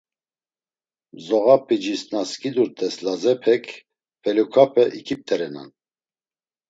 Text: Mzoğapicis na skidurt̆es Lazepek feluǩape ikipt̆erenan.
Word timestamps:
Mzoğapicis 1.15 2.01
na 2.11 2.21
skidurt̆es 2.29 2.95
Lazepek 3.05 3.65
feluǩape 4.21 4.83
ikipt̆erenan. 4.99 5.69